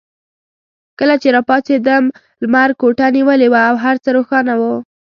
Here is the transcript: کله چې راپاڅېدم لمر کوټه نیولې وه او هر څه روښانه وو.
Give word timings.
کله 0.99 1.15
چې 1.21 1.27
راپاڅېدم 1.35 2.03
لمر 2.41 2.69
کوټه 2.79 3.07
نیولې 3.15 3.47
وه 3.51 3.61
او 3.69 3.75
هر 3.83 3.95
څه 4.03 4.09
روښانه 4.17 4.53
وو. 4.59 4.75